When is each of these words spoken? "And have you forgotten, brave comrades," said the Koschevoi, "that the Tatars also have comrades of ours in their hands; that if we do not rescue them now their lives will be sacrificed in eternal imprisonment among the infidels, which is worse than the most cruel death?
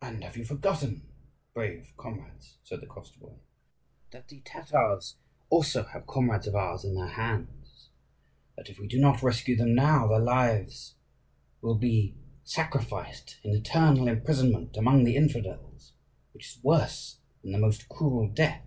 "And 0.00 0.24
have 0.24 0.38
you 0.38 0.44
forgotten, 0.46 1.06
brave 1.52 1.92
comrades," 1.98 2.56
said 2.62 2.80
the 2.80 2.86
Koschevoi, 2.86 3.40
"that 4.10 4.26
the 4.26 4.40
Tatars 4.40 5.16
also 5.50 5.82
have 5.84 6.06
comrades 6.06 6.46
of 6.46 6.54
ours 6.54 6.82
in 6.82 6.94
their 6.94 7.08
hands; 7.08 7.90
that 8.56 8.70
if 8.70 8.78
we 8.78 8.88
do 8.88 8.98
not 8.98 9.22
rescue 9.22 9.54
them 9.54 9.74
now 9.74 10.06
their 10.08 10.18
lives 10.18 10.94
will 11.60 11.76
be 11.76 12.16
sacrificed 12.42 13.38
in 13.42 13.54
eternal 13.54 14.08
imprisonment 14.08 14.78
among 14.78 15.04
the 15.04 15.14
infidels, 15.14 15.92
which 16.32 16.56
is 16.56 16.64
worse 16.64 17.18
than 17.42 17.52
the 17.52 17.58
most 17.58 17.90
cruel 17.90 18.26
death? 18.26 18.64